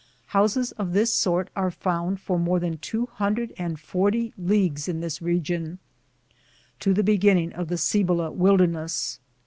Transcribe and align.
1 0.31 0.39
Houses 0.41 0.71
of 0.79 0.93
this 0.93 1.13
sort 1.13 1.51
are 1.55 1.69
found 1.69 2.19
for 2.19 2.39
more 2.39 2.59
than 2.59 2.79
240 2.79 4.33
leagues 4.35 4.87
in 4.87 4.99
this 4.99 5.21
region, 5.21 5.77
to 6.79 6.91
the 6.91 7.03
beginning 7.03 7.53
of 7.53 7.67
the 7.67 7.77
Cibola 7.77 8.31
wilderness. 8.31 9.19